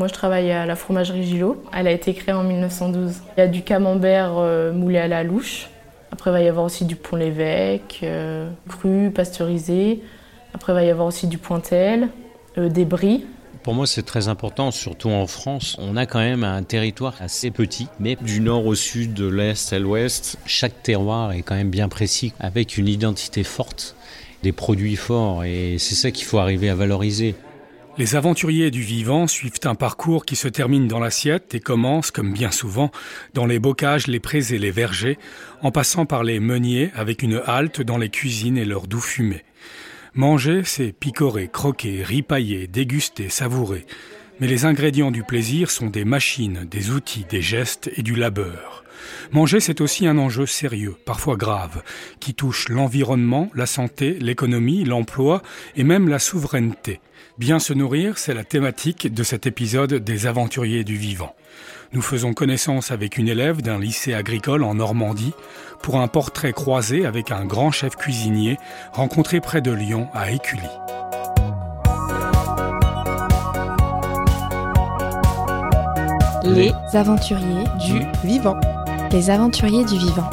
[0.00, 1.62] Moi, je travaille à la fromagerie Gillot.
[1.74, 3.20] Elle a été créée en 1912.
[3.36, 5.68] Il y a du camembert euh, moulé à la louche.
[6.10, 10.00] Après, il va y avoir aussi du pont l'évêque, euh, cru, pasteurisé.
[10.54, 12.08] Après, il va y avoir aussi du pointel,
[12.56, 13.26] euh, des bris.
[13.62, 15.76] Pour moi, c'est très important, surtout en France.
[15.78, 19.70] On a quand même un territoire assez petit, mais du nord au sud, de l'est
[19.70, 23.96] à l'ouest, chaque terroir est quand même bien précis, avec une identité forte,
[24.42, 27.34] des produits forts, et c'est ça qu'il faut arriver à valoriser.
[27.98, 32.32] Les aventuriers du vivant suivent un parcours qui se termine dans l'assiette et commence, comme
[32.32, 32.90] bien souvent,
[33.34, 35.18] dans les bocages, les prés et les vergers,
[35.62, 39.44] en passant par les meuniers avec une halte dans les cuisines et leur doux fumée.
[40.14, 43.86] Manger, c'est picorer, croquer, ripailler, déguster, savourer.
[44.38, 48.84] Mais les ingrédients du plaisir sont des machines, des outils, des gestes et du labeur.
[49.32, 51.82] Manger, c'est aussi un enjeu sérieux, parfois grave,
[52.20, 55.42] qui touche l'environnement, la santé, l'économie, l'emploi
[55.76, 57.00] et même la souveraineté.
[57.40, 61.34] Bien se nourrir, c'est la thématique de cet épisode des aventuriers du vivant.
[61.94, 65.32] Nous faisons connaissance avec une élève d'un lycée agricole en Normandie
[65.80, 68.58] pour un portrait croisé avec un grand chef cuisinier
[68.92, 70.60] rencontré près de Lyon à Écully.
[76.44, 78.60] Les aventuriers du vivant.
[79.12, 80.28] Les aventuriers du vivant.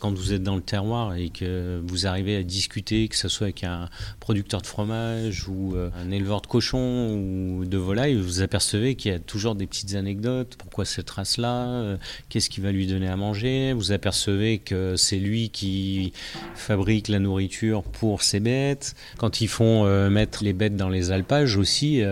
[0.00, 3.48] Quand vous êtes dans le terroir et que vous arrivez à discuter, que ce soit
[3.48, 8.40] avec un producteur de fromage ou euh, un éleveur de cochons ou de volailles, vous
[8.40, 10.56] apercevez qu'il y a toujours des petites anecdotes.
[10.56, 11.66] Pourquoi cette race-là?
[11.66, 11.96] Euh,
[12.30, 13.74] Qu'est-ce qui va lui donner à manger?
[13.74, 16.14] Vous apercevez que c'est lui qui
[16.54, 18.94] fabrique la nourriture pour ses bêtes.
[19.18, 22.02] Quand ils font euh, mettre les bêtes dans les alpages aussi,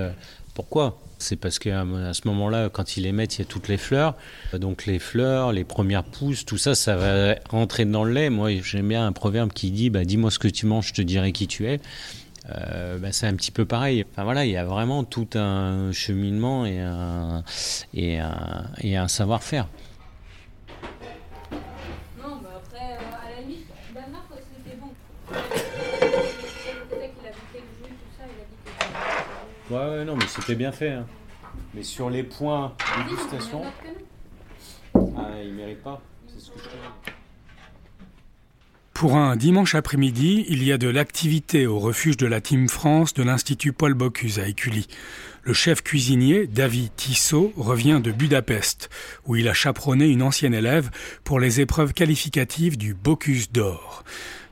[0.52, 1.00] pourquoi?
[1.18, 4.14] C'est parce qu'à ce moment-là, quand ils les mettent, il y a toutes les fleurs.
[4.54, 8.30] Donc les fleurs, les premières pousses, tout ça, ça va rentrer dans le lait.
[8.30, 11.02] Moi, j'aime bien un proverbe qui dit bah, Dis-moi ce que tu manges, je te
[11.02, 11.80] dirai qui tu es.
[12.50, 14.04] Euh, bah, c'est un petit peu pareil.
[14.10, 17.44] Enfin voilà, il y a vraiment tout un cheminement et un,
[17.94, 19.68] et un, et un savoir-faire.
[29.70, 30.90] Ouais, non, mais c'était bien fait.
[30.90, 31.06] Hein.
[31.74, 32.74] Mais sur les points
[33.04, 33.62] dégustation.
[34.94, 36.00] Ah, il mérite pas.
[36.26, 37.12] C'est ce que je
[38.98, 43.14] pour un dimanche après-midi, il y a de l'activité au refuge de la Team France
[43.14, 44.88] de l'Institut Paul Bocuse à Écully.
[45.44, 48.90] Le chef cuisinier, David Tissot, revient de Budapest,
[49.24, 50.90] où il a chaperonné une ancienne élève
[51.22, 54.02] pour les épreuves qualificatives du Bocuse d'or.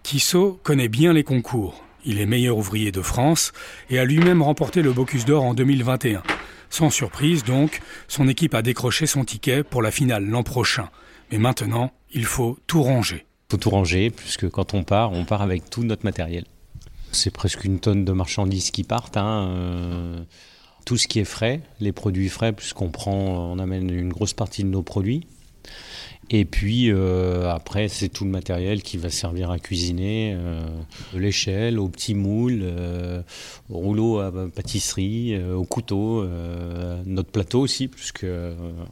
[0.04, 1.85] Tissot connaît bien les concours.
[2.08, 3.52] Il est meilleur ouvrier de France
[3.90, 6.22] et a lui-même remporté le Bocuse d'Or en 2021.
[6.70, 10.88] Sans surprise donc, son équipe a décroché son ticket pour la finale l'an prochain.
[11.32, 13.26] Mais maintenant, il faut tout ranger.
[13.48, 16.44] Il faut tout ranger, puisque quand on part, on part avec tout notre matériel.
[17.10, 19.16] C'est presque une tonne de marchandises qui partent.
[19.16, 20.24] Hein, euh,
[20.84, 23.16] tout ce qui est frais, les produits frais, puisqu'on prend,
[23.52, 25.26] on amène une grosse partie de nos produits.
[26.30, 30.60] Et puis euh, après, c'est tout le matériel qui va servir à cuisiner, euh,
[31.14, 33.22] de l'échelle au petit moule, euh,
[33.70, 36.26] au à pâtisserie, au couteau,
[37.04, 38.26] notre plateau aussi, puisque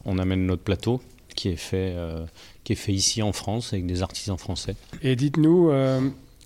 [0.05, 1.01] on amène notre plateau
[1.35, 1.95] qui est fait
[2.63, 4.75] qui est fait ici en France avec des artisans français.
[5.01, 5.71] Et dites-nous,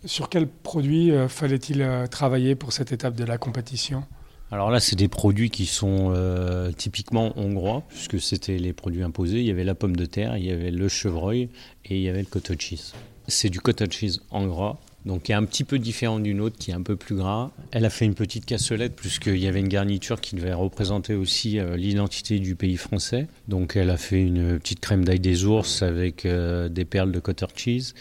[0.05, 4.03] sur quels produits fallait-il travailler pour cette étape de la compétition?
[4.51, 9.39] Alors là, c'est des produits qui sont euh, typiquement hongrois, puisque c'était les produits imposés.
[9.39, 11.49] Il y avait la pomme de terre, il y avait le chevreuil
[11.85, 12.93] et il y avait le cottage cheese.
[13.27, 16.57] C'est du cottage cheese en gras, donc qui est un petit peu différent d'une autre,
[16.57, 17.51] qui est un peu plus gras.
[17.69, 21.59] Elle a fait une petite cassolette, puisqu'il y avait une garniture qui devait représenter aussi
[21.59, 23.27] euh, l'identité du pays français.
[23.47, 27.19] Donc elle a fait une petite crème d'ail des ours avec euh, des perles de
[27.19, 27.93] cottage cheese,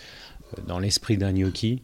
[0.66, 1.82] dans l'esprit d'un gnocchi.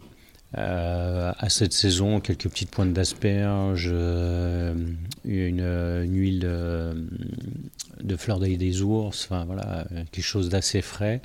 [0.56, 4.75] Euh, à cette saison, quelques petites pointes d'asperges, euh,
[5.25, 6.95] une, huile euh,
[8.03, 11.21] de fleur d'œil des ours, enfin voilà, quelque chose d'assez frais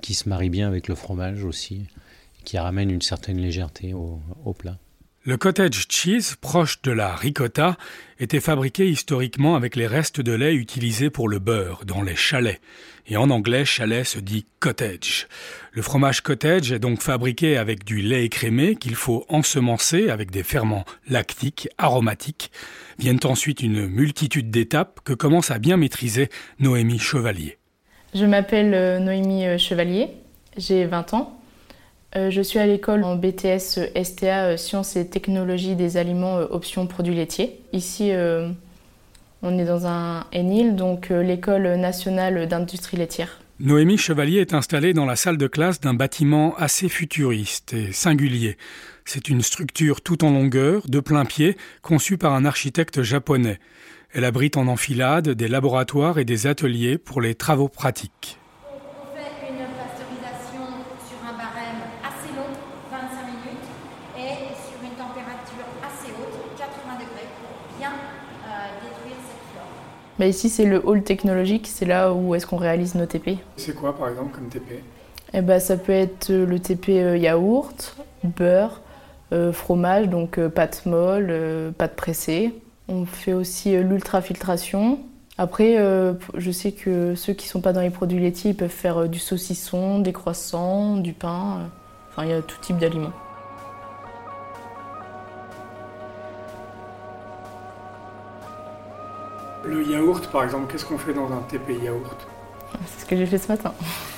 [0.00, 1.86] qui se marie bien avec le fromage aussi,
[2.44, 4.78] qui ramène une certaine légèreté au plat.
[5.28, 7.76] Le cottage cheese, proche de la ricotta,
[8.18, 12.62] était fabriqué historiquement avec les restes de lait utilisés pour le beurre dans les chalets.
[13.06, 15.28] Et en anglais, chalet se dit cottage.
[15.72, 20.42] Le fromage cottage est donc fabriqué avec du lait écrémé qu'il faut ensemencer avec des
[20.42, 22.50] ferments lactiques, aromatiques.
[22.98, 27.58] Viennent ensuite une multitude d'étapes que commence à bien maîtriser Noémie Chevalier.
[28.14, 30.08] Je m'appelle euh, Noémie euh, Chevalier,
[30.56, 31.37] j'ai 20 ans.
[32.16, 36.46] Euh, je suis à l'école en BTS STA, euh, Sciences et Technologies des aliments, euh,
[36.50, 37.60] options produits laitiers.
[37.72, 38.12] Ici,
[39.40, 43.38] On est dans un ENIL, donc l'école nationale d'industrie laitière.
[43.60, 48.56] Noémie Chevalier est installée dans la salle de classe d'un bâtiment assez futuriste et singulier.
[49.04, 53.58] C'est une structure tout en longueur, de plein pied, conçue par un architecte japonais.
[54.12, 58.38] Elle abrite en enfilade des laboratoires et des ateliers pour les travaux pratiques.
[58.64, 60.64] On fait une pasteurisation
[61.08, 62.52] sur un barème assez long,
[62.90, 63.68] 25 minutes,
[64.16, 69.76] et sur une température assez haute, 80 degrés, pour bien euh, détruire cette flore.
[70.18, 73.38] Bah ici, c'est le hall technologique, c'est là où est-ce qu'on réalise nos TP.
[73.56, 74.82] C'est quoi par exemple comme TP
[75.32, 78.80] Eh ben, ça peut être le TP euh, yaourt, beurre,
[79.32, 82.52] euh, fromage, donc euh, pâte molle, euh, pâte pressée.
[82.88, 84.98] On fait aussi euh, l'ultrafiltration.
[85.36, 88.68] Après, euh, je sais que ceux qui sont pas dans les produits laitiers, ils peuvent
[88.70, 91.58] faire euh, du saucisson, des croissants, du pain.
[91.60, 91.66] euh.
[92.10, 93.12] Enfin, il y a tout type d'aliments.
[99.88, 102.26] Yaourt par exemple, qu'est-ce qu'on fait dans un TP yaourt
[102.86, 103.72] C'est ce que j'ai fait ce matin.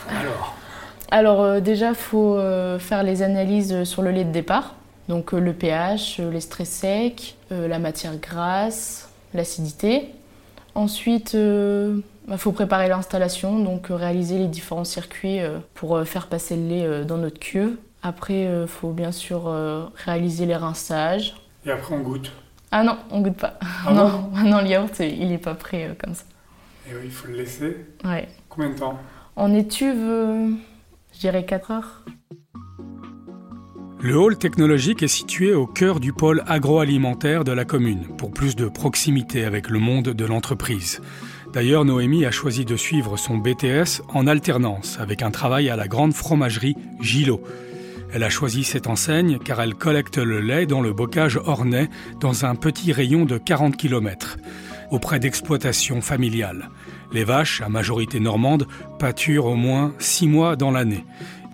[0.08, 0.55] Alors
[1.12, 4.75] Alors euh, déjà, il faut euh, faire les analyses sur le lait de départ.
[5.08, 10.11] Donc euh, le pH, euh, les stress secs, euh, la matière grasse, l'acidité.
[10.76, 16.28] Ensuite, il faut préparer l'installation, donc euh, réaliser les différents circuits euh, pour euh, faire
[16.28, 17.76] passer le lait euh, dans notre cuve.
[18.02, 21.34] Après, il faut bien sûr euh, réaliser les rinçages.
[21.66, 22.32] Et après on goûte.
[22.72, 23.58] Ah non, on goûte pas.
[23.87, 26.25] Ah non, non, le yaourt, il n'est pas prêt euh, comme ça.
[26.88, 27.76] Et oui, il faut le laisser.
[28.05, 28.28] Ouais.
[28.49, 28.99] Combien de temps?
[29.37, 30.50] En étuve, euh,
[31.12, 32.05] je dirais 4 heures.
[34.02, 38.56] Le hall technologique est situé au cœur du pôle agroalimentaire de la commune, pour plus
[38.56, 41.02] de proximité avec le monde de l'entreprise.
[41.52, 45.87] D'ailleurs, Noémie a choisi de suivre son BTS en alternance avec un travail à la
[45.87, 47.43] grande fromagerie Gillot.
[48.12, 51.89] Elle a choisi cette enseigne car elle collecte le lait dans le bocage ornais
[52.21, 54.37] dans un petit rayon de 40 km,
[54.91, 56.71] auprès d'exploitations familiales.
[57.12, 58.67] Les vaches, à majorité normande,
[58.99, 61.05] pâturent au moins six mois dans l'année.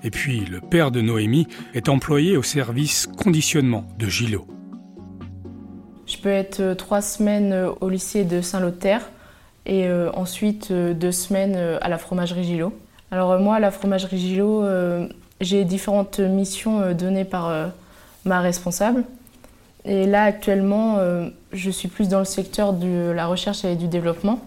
[0.03, 4.47] Et puis, le père de Noémie est employé au service conditionnement de Gillot.
[6.07, 9.11] Je peux être euh, trois semaines euh, au lycée de Saint-Lothaire
[9.67, 12.73] et euh, ensuite deux semaines à la fromagerie Gillot.
[13.11, 14.63] Alors moi, à la fromagerie Gillot,
[15.41, 17.67] j'ai différentes missions euh, données par euh,
[18.25, 19.05] ma responsable.
[19.85, 23.89] Et là, actuellement, euh, je suis plus dans le secteur de la recherche et du
[23.89, 24.41] développement.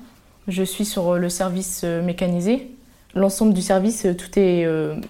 [0.48, 2.72] Je suis sur le service mécanisé.
[3.14, 4.68] L'ensemble du service, tout est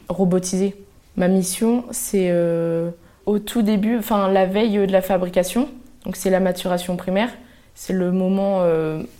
[0.09, 0.75] robotisé.
[1.15, 2.29] Ma mission, c'est
[3.25, 5.69] au tout début, enfin la veille de la fabrication,
[6.03, 7.29] donc c'est la maturation primaire,
[7.73, 8.65] c'est le moment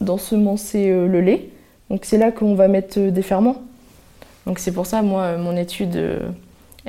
[0.02, 1.50] d'ensemencer le lait.
[1.90, 3.62] Donc c'est là qu'on va mettre des ferments.
[4.46, 5.98] Donc c'est pour ça, moi, mon étude,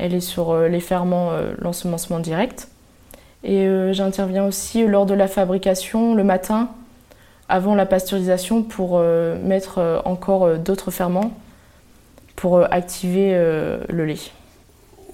[0.00, 2.68] elle est sur euh, les ferments, euh, l'ensemencement direct.
[3.44, 6.70] Et euh, j'interviens aussi lors de la fabrication le matin,
[7.48, 11.32] avant la pasteurisation, pour mettre encore d'autres ferments
[12.36, 13.32] pour activer
[13.88, 14.20] le lait.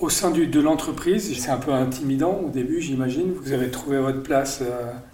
[0.00, 3.32] Au sein du- de l'entreprise, c'est un peu intimidant au début, j'imagine.
[3.42, 4.62] Vous avez trouvé votre place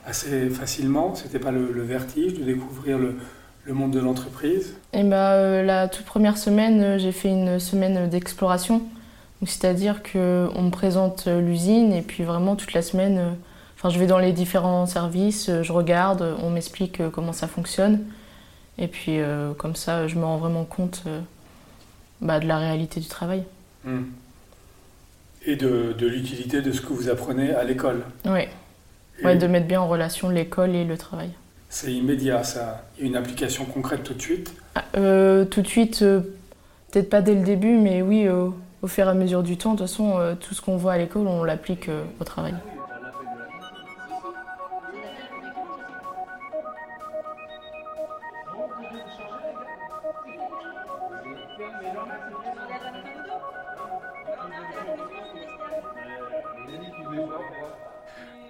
[0.05, 1.15] assez facilement.
[1.15, 3.15] C'était pas le, le vertige de découvrir le,
[3.67, 4.75] le monde de l'entreprise?
[4.93, 8.83] Et ben, euh, la toute première semaine, j'ai fait une semaine d'exploration.
[9.45, 13.31] C'est-à-dire qu'on me présente euh, l'usine et puis vraiment toute la semaine, euh,
[13.77, 18.01] enfin, je vais dans les différents services, euh, je regarde, on m'explique comment ça fonctionne.
[18.79, 21.21] Et puis euh, comme ça, je me rends vraiment compte euh,
[22.21, 23.45] bah, de la réalité du travail.
[23.85, 24.03] Hmm.
[25.45, 28.05] Et de, de l'utilité de ce que vous apprenez à l'école.
[28.25, 28.49] Et
[29.25, 31.31] Ouais, de mettre bien en relation l'école et le travail.
[31.69, 32.85] C'est immédiat, ça.
[32.97, 34.55] Il y a une application concrète tout de suite?
[34.75, 38.27] Ah, euh, tout de suite, peut-être pas dès le début, mais oui,
[38.83, 39.75] au fur et à mesure du temps.
[39.75, 42.55] De toute façon, euh, tout ce qu'on voit à l'école, on l'applique euh, au travail.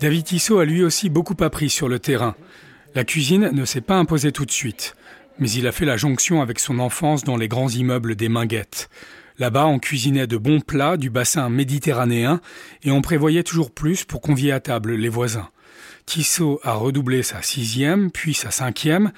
[0.01, 2.35] David Tissot a lui aussi beaucoup appris sur le terrain.
[2.97, 4.97] La cuisine ne s'est pas imposée tout de suite,
[5.39, 8.91] mais il a fait la jonction avec son enfance dans les grands immeubles des Minguettes.
[9.43, 12.41] Là-bas, on cuisinait de bons plats du bassin méditerranéen
[12.85, 15.49] et on prévoyait toujours plus pour convier à table les voisins.
[16.07, 19.11] Tissot a redoublé sa sixième, puis sa cinquième.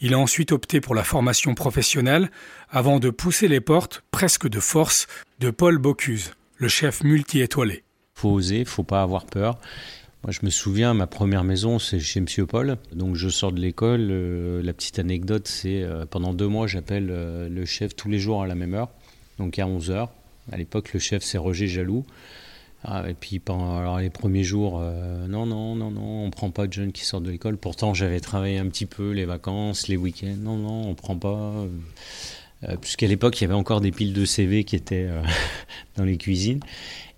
[0.00, 2.30] Il a ensuite opté pour la formation professionnelle
[2.70, 5.08] avant de pousser les portes, presque de force,
[5.40, 7.82] de Paul Bocuse, le chef multi-étoilé.
[8.14, 9.58] faut oser, faut pas avoir peur.
[10.22, 12.76] Moi, je me souviens, ma première maison, c'est chez Monsieur Paul.
[12.92, 14.06] Donc, je sors de l'école.
[14.12, 18.20] euh, la petite anecdote, c'est euh, pendant deux mois, j'appelle euh, le chef tous les
[18.20, 18.90] jours à la même heure,
[19.42, 20.08] donc à 11 h
[20.52, 22.04] À l'époque, le chef, c'est Roger Jaloux.
[22.84, 26.66] Ah, et puis pendant les premiers jours, euh, non, non, non, non, on prend pas
[26.66, 27.56] de jeunes qui sortent de l'école.
[27.56, 30.36] Pourtant, j'avais travaillé un petit peu les vacances, les week-ends.
[30.38, 31.52] Non, non, on prend pas.
[32.64, 35.22] Euh, puisqu'à l'époque, il y avait encore des piles de CV qui étaient euh,
[35.96, 36.60] dans les cuisines.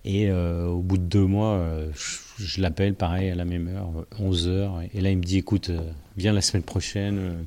[0.07, 3.89] Et au bout de deux mois, je, je l'appelle pareil à la même heure,
[4.21, 4.83] 11 heures.
[4.93, 5.71] Et là, il me dit, écoute,
[6.19, 7.47] viens la semaine prochaine.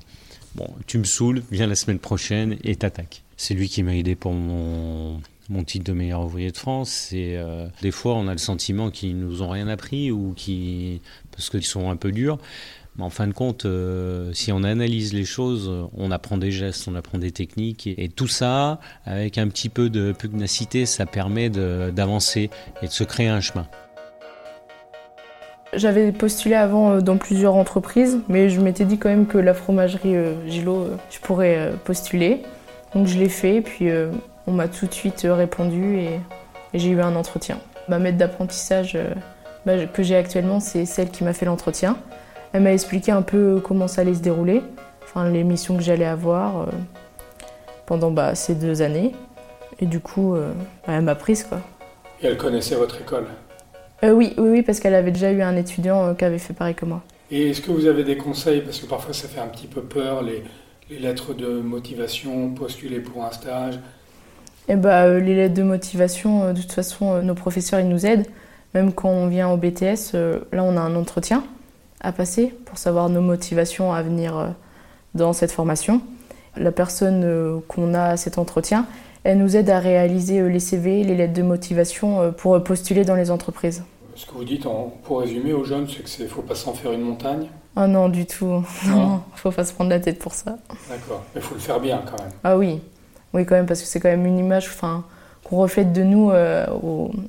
[0.55, 3.23] Bon, tu me saoules, viens la semaine prochaine et t'attaques.
[3.37, 6.89] C'est lui qui m'a aidé pour mon mon titre de meilleur ouvrier de France.
[6.89, 11.01] C'est euh, des fois on a le sentiment qu'ils nous ont rien appris ou qui
[11.31, 12.37] parce qu'ils sont un peu durs.
[12.97, 16.87] Mais en fin de compte, euh, si on analyse les choses, on apprend des gestes,
[16.87, 21.51] on apprend des techniques, et, tout ça, avec un petit peu de pugnacité, ça permet
[21.51, 22.49] d'avancer
[22.81, 23.67] et de se créer un chemin.
[25.73, 29.53] J'avais postulé avant euh, dans plusieurs entreprises, mais je m'étais dit quand même que la
[29.53, 30.15] fromagerie
[30.47, 32.43] Gilo, je pourrais postuler.
[32.93, 33.89] Donc je l'ai fait, puis
[34.47, 36.19] on m'a tout de suite répondu et,
[36.73, 37.59] j'ai eu un entretien.
[37.87, 39.13] Ma maître d'apprentissage euh,
[39.65, 41.97] bah, que j'ai actuellement, c'est celle qui m'a fait l'entretien.
[42.53, 44.61] Elle m'a expliqué un peu comment ça allait se dérouler,
[45.03, 46.65] enfin les missions que j'allais avoir euh,
[47.85, 49.13] pendant bah, ces deux années.
[49.79, 50.51] Et du coup, euh,
[50.85, 51.59] bah, elle m'a prise quoi.
[52.21, 53.27] Et elle connaissait votre école?
[54.03, 56.85] Oui, oui, oui, parce qu'elle avait déjà eu un étudiant qui avait fait pareil que
[56.85, 57.03] moi.
[57.31, 58.61] Et est-ce que vous avez des conseils?
[58.61, 60.43] Parce que parfois ça fait un petit peu peur, les,
[60.89, 63.79] les lettres de motivation, postuler pour un stage.
[64.69, 67.87] Eh bah, euh, les lettres de motivation, euh, de toute façon, euh, nos professeurs, ils
[67.87, 68.27] nous aident.
[68.73, 70.13] Même quand on vient au BTS,
[70.51, 71.43] là, on a un entretien
[72.01, 74.53] à passer pour savoir nos motivations à venir
[75.15, 76.01] dans cette formation.
[76.59, 78.85] La personne qu'on a à cet entretien,
[79.23, 83.31] elle nous aide à réaliser les CV, les lettres de motivation pour postuler dans les
[83.31, 83.83] entreprises.
[84.17, 84.65] Ce que vous dites,
[85.03, 87.45] pour résumer aux jeunes, c'est qu'il ne faut pas s'en faire une montagne
[87.75, 88.45] Ah non, du tout.
[88.87, 90.57] Non, il ne faut pas se prendre la tête pour ça.
[90.89, 92.31] D'accord, mais il faut le faire bien quand même.
[92.43, 92.81] Ah oui,
[93.33, 94.69] oui, quand même, parce que c'est quand même une image
[95.43, 96.65] qu'on reflète de nous euh,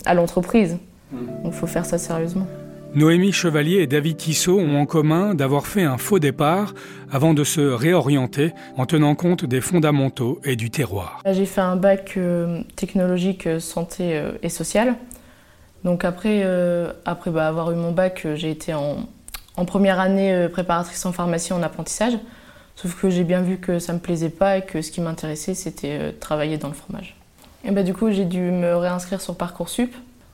[0.07, 0.79] à l'entreprise.
[1.13, 1.17] Mm.
[1.43, 2.47] Donc il faut faire ça sérieusement.
[2.95, 6.75] Noémie Chevalier et David Tissot ont en commun d'avoir fait un faux départ
[7.11, 11.23] avant de se réorienter en tenant compte des fondamentaux et du terroir.
[11.31, 14.97] J'ai fait un bac euh, technologique euh, santé et sociale.
[15.85, 16.45] Donc après,
[17.05, 19.07] après bah, avoir eu mon bac, j'ai été en,
[19.65, 22.19] première année préparatrice en pharmacie en apprentissage.
[22.81, 25.55] Sauf que j'ai bien vu que ça me plaisait pas et que ce qui m'intéressait,
[25.55, 27.17] c'était euh, travailler dans le fromage.
[27.65, 29.93] Et bah, du coup, j'ai dû me réinscrire sur Parcoursup.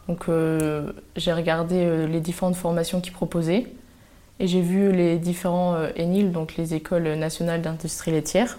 [0.08, 3.66] Donc euh, j'ai regardé euh, les différentes formations qu'ils proposaient
[4.40, 8.58] et j'ai vu les différents ENIL, donc les écoles nationales d'industrie laitière.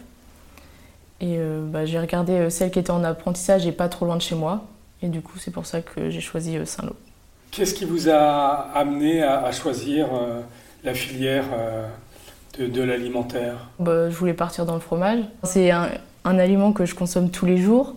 [1.20, 1.38] Et
[1.68, 4.68] bah, j'ai regardé celle qui était en apprentissage et pas trop loin de chez moi.
[5.02, 6.94] Et du coup, c'est pour ça que j'ai choisi Saint-Lô.
[7.52, 10.08] Qu'est-ce qui vous a amené à, choisir
[10.86, 11.44] la filière
[12.58, 13.68] de, l'alimentaire?
[13.78, 15.20] Bah, Je voulais partir dans le fromage.
[15.44, 15.90] C'est un,
[16.24, 17.96] aliment que je consomme tous les jours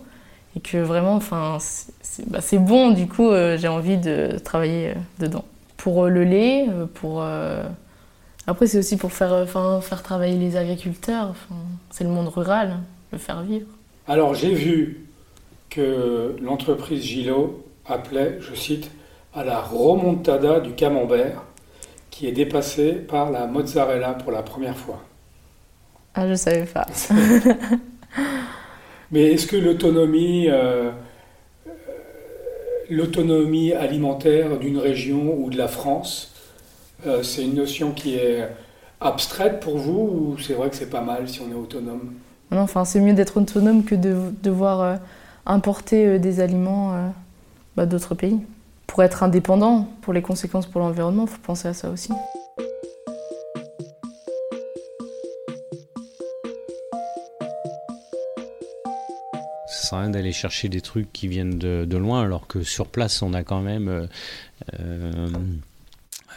[0.59, 1.57] et que vraiment, enfin,
[2.01, 2.91] c'est bah, bon.
[2.91, 5.45] Du coup, euh, j'ai envie de travailler euh, dedans.
[5.77, 7.23] Pour euh, le lait, pour
[8.47, 11.33] après c'est aussi pour faire, enfin, faire travailler les agriculteurs.
[11.91, 12.79] c'est le monde rural,
[13.13, 13.67] le faire vivre.
[14.07, 15.05] Alors j'ai vu
[15.69, 18.91] que l'entreprise Gilo appelait, je cite,
[19.33, 21.43] à la remontada du camembert
[22.09, 25.01] qui est dépassé par la mozzarella pour la première fois.
[26.15, 26.87] Ah, je savais pas.
[29.11, 30.91] Mais est-ce que l'autonomie, euh,
[31.67, 31.71] euh,
[32.89, 36.31] l'autonomie alimentaire d'une région ou de la France,
[37.07, 38.47] euh, c'est une notion qui est
[39.01, 42.13] abstraite pour vous ou c'est vrai que c'est pas mal si on est autonome?
[42.51, 44.99] Non, enfin, c'est mieux d'être autonome que de devoir
[45.45, 47.11] importer des aliments
[47.77, 48.39] bah, d'autres pays
[48.87, 52.11] pour être indépendant, pour les conséquences pour l'environnement, il faut penser à ça aussi.
[59.97, 63.43] Rien d'aller chercher des trucs qui viennent de, loin, alors que sur place, on a
[63.43, 63.87] quand même.
[63.87, 64.07] Euh,
[64.79, 65.29] euh,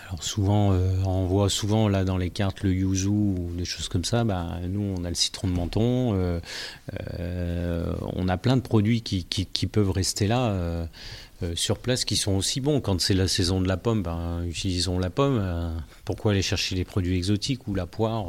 [0.08, 3.88] alors souvent, euh, on voit souvent là dans les cartes le yuzu ou des choses
[3.88, 4.24] comme ça.
[4.24, 6.40] Bah, nous, on a le citron de menton.
[8.16, 10.88] on a plein de produits qui, qui peuvent rester là.
[11.56, 12.80] Sur place qui sont aussi bons.
[12.80, 15.74] Quand c'est la saison de la pomme, ben, utilisons la pomme.
[16.04, 18.28] Pourquoi aller chercher les produits exotiques ou la poire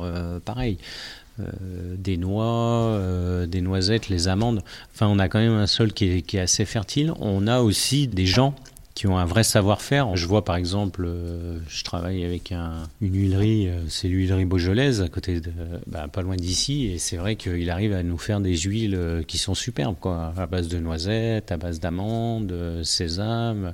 [1.39, 2.99] euh, des noix,
[3.47, 4.61] des noisettes, les amandes.
[4.93, 7.13] Enfin, on a quand même un sol qui est assez fertile.
[7.19, 8.55] On a aussi des gens
[8.93, 10.15] qui ont un vrai savoir-faire.
[10.15, 15.09] Je vois par exemple, euh, je travaille avec une huilerie, euh, c'est l'huilerie Beaujolaise, à
[15.09, 15.41] côté
[15.87, 19.23] bah, pas loin d'ici, et c'est vrai qu'il arrive à nous faire des huiles euh,
[19.23, 23.73] qui sont superbes, à base de noisettes, à base d'amandes, sésame.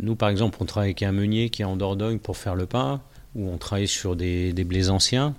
[0.00, 2.66] Nous, par exemple, on travaille avec un meunier qui est en Dordogne pour faire le
[2.66, 3.00] pain,
[3.34, 5.34] où on travaille sur des, blés anciens.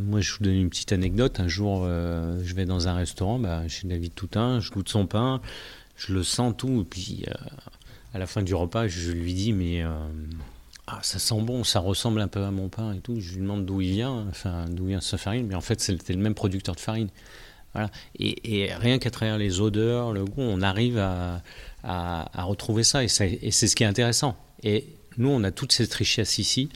[0.00, 1.40] moi, je vous donne une petite anecdote.
[1.40, 5.40] Un jour, je vais dans un restaurant bah, chez David Toutain, je goûte son pain,
[5.96, 7.24] je le sens tout, et puis
[8.12, 9.82] à la fin du repas, je lui dis mais
[10.90, 13.20] ah, ça sent bon, ça ressemble un peu à mon pain et tout.
[13.20, 16.14] Je lui demande d'où il vient, enfin d'où vient sa farine, mais en fait c'était
[16.14, 17.08] le même producteur de farine.
[18.18, 21.42] Et, rien qu'à travers les odeurs, le goût, on arrive à,
[21.84, 23.04] à, retrouver ça.
[23.04, 24.36] Et, c'est ce qui est intéressant.
[24.62, 24.86] Et
[25.16, 26.70] nous, on a toute cette richesse ici.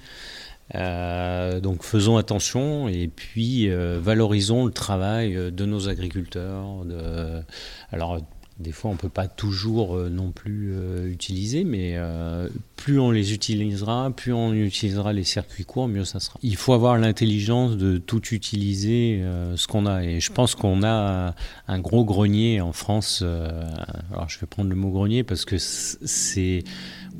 [0.74, 6.84] Euh, donc faisons attention et puis euh, valorisons le travail de nos agriculteurs.
[6.84, 7.42] De,
[7.90, 8.18] alors
[8.58, 13.00] des fois, on ne peut pas toujours euh, non plus euh, utiliser, mais euh, plus
[13.00, 16.38] on les utilisera, plus on utilisera les circuits courts, mieux ça sera.
[16.42, 19.22] Il faut avoir l'intelligence de tout utiliser
[19.56, 20.02] ce qu'on a.
[20.04, 21.34] Et je pense qu'on a
[21.68, 23.22] un gros grenier en France.
[23.22, 26.64] alors je vais prendre le mot grenier parce que c'est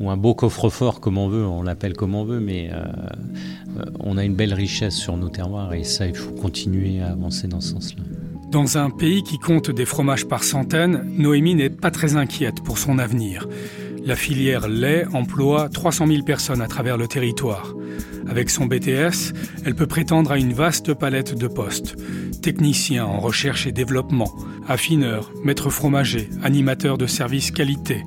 [0.01, 2.71] ou un beau coffre-fort comme on veut, on l'appelle comme on veut, mais
[4.01, 7.47] on a une belle richesse sur nos terroirs et ça, il faut continuer à avancer
[7.47, 8.03] dans ce sens-là.
[8.53, 12.77] Dans un pays qui compte des fromages par centaines, Noémie n'est pas très inquiète pour
[12.77, 13.49] son avenir.
[14.05, 17.75] La filière lait emploie 300 000 personnes à travers le territoire.
[18.29, 19.33] Avec son BTS,
[19.65, 21.97] elle peut prétendre à une vaste palette de postes.
[22.43, 24.35] Technicien en recherche et développement,
[24.69, 28.05] affineur, maître fromager, animateur de service qualité.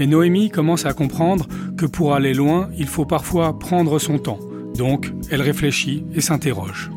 [0.00, 1.46] Mais Noémie commence à comprendre
[1.78, 4.40] que pour aller loin, il faut parfois prendre son temps.
[4.74, 6.90] Donc, elle réfléchit et s'interroge.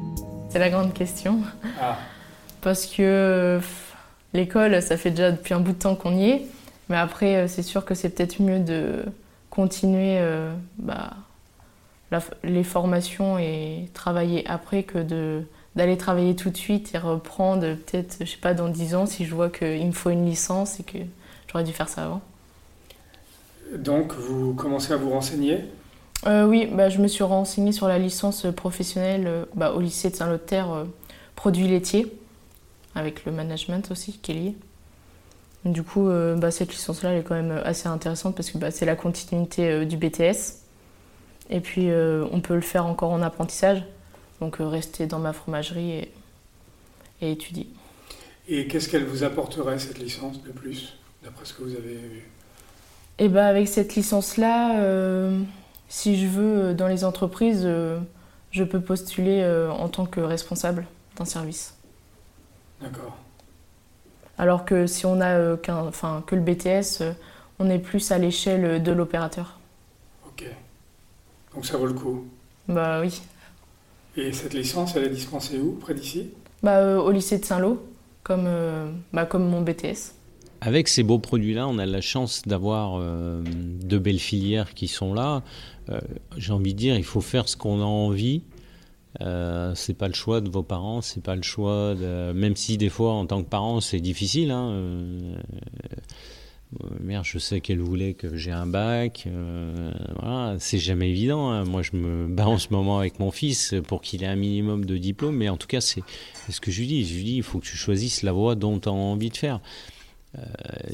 [0.49, 1.41] C'est la grande question.
[1.79, 1.99] Ah
[2.61, 3.59] parce que
[4.33, 6.45] l'école, ça fait déjà depuis un bout de temps qu'on y est.
[6.89, 9.05] Mais après, euh, c'est sûr que c'est peut-être mieux de
[9.49, 11.11] continuer euh, bah,
[12.43, 15.43] les formations et travailler après que de
[15.75, 19.23] d'aller travailler tout de suite et reprendre peut-être, je sais pas, dans 10 ans si
[19.23, 20.97] je vois qu'il me faut une licence et que
[21.47, 22.21] j'aurais dû faire ça avant.
[23.75, 25.59] Donc, vous commencez à vous renseigner?
[26.25, 30.15] Euh, Oui, bah, je me suis renseignée sur la licence professionnelle bah, au lycée de
[30.15, 30.85] Saint-Lothaire,
[31.35, 32.11] produits laitiers
[32.95, 34.55] avec le management aussi qui est lié.
[35.65, 38.71] Du coup, euh, bah, cette licence-là, elle est quand même assez intéressante parce que bah,
[38.71, 40.63] c'est la continuité euh, du BTS.
[41.49, 43.83] Et puis, euh, on peut le faire encore en apprentissage.
[44.39, 46.11] Donc, rester dans ma fromagerie et,
[47.21, 47.67] et étudier.
[48.47, 52.29] Et qu'est-ce qu'elle vous apporterait, cette licence, de plus, d'après ce que vous avez vu?
[53.17, 55.29] Et bah, Avec cette licence-là,
[55.89, 57.67] si je veux, dans les entreprises,
[58.51, 59.45] je peux postuler
[59.77, 61.78] en tant que responsable d'un service.
[62.81, 63.17] D'accord.
[64.37, 67.11] Alors que si on a euh, enfin, que le BTS, euh,
[67.59, 69.59] on est plus à l'échelle de l'opérateur.
[70.25, 70.45] Ok.
[71.53, 72.25] Donc ça vaut le coup
[72.69, 73.21] Bah oui.
[74.15, 75.73] Et cette licence, elle est dispensée où?
[75.73, 76.31] Près d'ici?
[76.63, 77.85] Bah, euh, Au lycée de Saint-Lô,
[78.23, 78.47] comme,
[79.11, 80.13] bah, comme mon BTS.
[80.61, 85.41] Avec ces beaux produits-là, on a la chance d'avoir de belles filières qui sont là.
[86.35, 88.43] J'ai envie de dire, il faut faire ce qu'on a envie
[89.21, 91.95] euh, c'est pas le choix de vos parents, c'est pas le choix.
[91.95, 94.51] Même si des fois, en tant que parent, c'est difficile.
[94.51, 95.35] Hein, euh,
[96.83, 99.27] euh, mère, je sais qu'elle voulait que j'ai un bac.
[100.19, 101.49] voilà, c'est jamais évident.
[101.49, 101.65] Hein.
[101.65, 104.85] Moi, je me bats en ce moment avec mon fils pour qu'il ait un minimum
[104.85, 105.35] de diplôme.
[105.35, 106.03] Mais en tout cas, c'est
[106.47, 107.05] ce que je lui dis.
[107.05, 109.37] Je lui dis, il faut que tu choisisses la voie dont tu as envie de
[109.37, 109.59] faire.
[110.37, 110.41] Euh,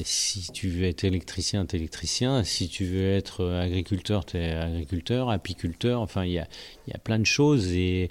[0.02, 2.42] si tu veux être électricien, t'es électricien.
[2.44, 6.00] Si tu veux être agriculteur, t'es agriculteur, apiculteur.
[6.00, 6.48] Enfin, il y a,
[6.88, 7.72] y a, plein de choses.
[7.72, 8.10] Et,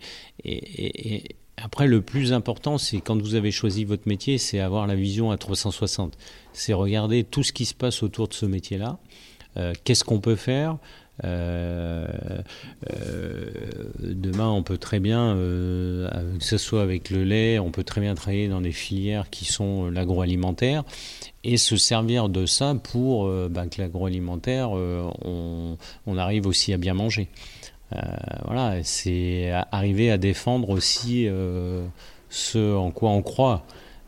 [1.58, 5.32] après, le plus important, c'est quand vous avez choisi votre métier, c'est avoir la vision
[5.32, 6.18] à 360.
[6.54, 9.00] C'est regarder tout ce qui se passe autour de ce métier-là.
[9.58, 10.72] Euh, Qu'est-ce qu'on peut faire?
[10.74, 11.05] euh, euh,
[14.02, 18.02] demain, on peut très bien, euh, que ce soit avec le lait, on peut très
[18.02, 20.84] bien travailler dans des filières qui sont l'agroalimentaire
[21.44, 25.78] et se servir de ça pour bah, que l'agroalimentaire, on,
[26.18, 27.28] arrive aussi à bien manger.
[28.46, 31.28] voilà, c'est arriver à défendre aussi
[32.30, 33.66] ce en quoi on croit.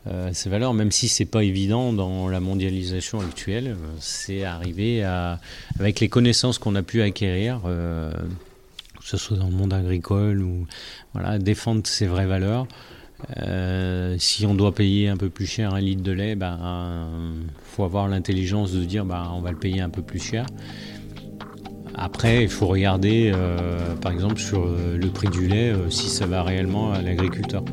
[0.08, 5.02] Euh, ces valeurs, même si c'est pas évident dans la mondialisation actuelle, euh, c'est arriver
[5.02, 5.38] à,
[5.78, 10.42] avec les connaissances qu'on a pu acquérir, euh, que ce soit dans le monde agricole
[10.42, 10.66] ou
[11.12, 12.66] voilà, défendre ces vraies valeurs.
[14.18, 16.98] si on doit payer un peu plus cher un litre de lait, ben,
[17.64, 20.46] faut avoir l'intelligence de dire, ben, on va le payer un peu plus cher.
[21.94, 23.32] Après, il faut regarder,
[24.00, 27.64] par exemple, sur le prix du lait, si ça va réellement à l'agriculteur.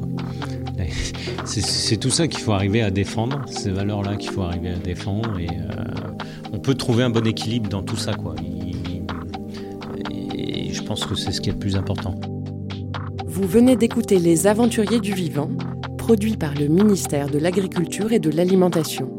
[1.46, 5.40] C'est tout ça qu'il faut arriver à défendre, ces valeurs-là qu'il faut arriver à défendre.
[5.40, 6.12] Et euh,
[6.54, 8.36] on peut trouver un bon équilibre dans tout ça, quoi.
[8.42, 12.16] Et, je pense que c'est ce qui est le plus important.
[13.26, 15.50] Vous venez d'écouter Les Aventuriers du Vivant,
[15.98, 19.15] produit par le ministère de l'Agriculture et de l'Alimentation.